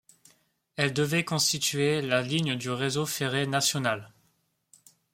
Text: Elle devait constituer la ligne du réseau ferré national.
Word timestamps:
Elle 0.77 0.95
devait 0.95 1.23
constituer 1.23 2.01
la 2.01 2.23
ligne 2.23 2.55
du 2.55 2.71
réseau 2.71 3.05
ferré 3.05 3.45
national. 3.45 4.11